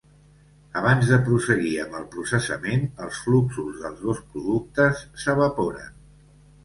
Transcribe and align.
Abans 0.79 1.09
de 1.09 1.17
prosseguir 1.27 1.73
amb 1.83 1.99
el 1.99 2.07
processament, 2.15 2.87
els 3.09 3.21
fluxos 3.27 3.77
dels 3.85 4.01
dos 4.07 4.23
productes 4.33 5.05
s'evaporen. 5.25 5.95